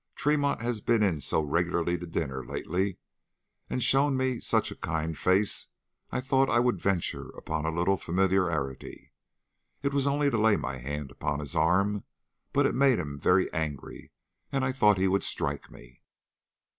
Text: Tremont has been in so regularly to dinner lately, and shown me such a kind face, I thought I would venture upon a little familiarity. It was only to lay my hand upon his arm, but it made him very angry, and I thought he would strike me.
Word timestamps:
Tremont 0.15 0.63
has 0.63 0.81
been 0.81 1.03
in 1.03 1.21
so 1.21 1.41
regularly 1.41 1.95
to 1.95 2.07
dinner 2.07 2.43
lately, 2.43 2.97
and 3.69 3.83
shown 3.83 4.17
me 4.17 4.39
such 4.39 4.71
a 4.71 4.75
kind 4.75 5.15
face, 5.15 5.67
I 6.11 6.19
thought 6.21 6.49
I 6.49 6.57
would 6.57 6.81
venture 6.81 7.29
upon 7.37 7.65
a 7.65 7.69
little 7.71 7.97
familiarity. 7.97 9.11
It 9.83 9.93
was 9.93 10.07
only 10.07 10.31
to 10.31 10.41
lay 10.41 10.57
my 10.57 10.77
hand 10.77 11.11
upon 11.11 11.39
his 11.39 11.55
arm, 11.55 12.03
but 12.51 12.65
it 12.65 12.73
made 12.73 12.97
him 12.97 13.19
very 13.19 13.47
angry, 13.53 14.11
and 14.51 14.65
I 14.65 14.71
thought 14.71 14.97
he 14.97 15.07
would 15.07 15.21
strike 15.21 15.69
me. 15.69 16.01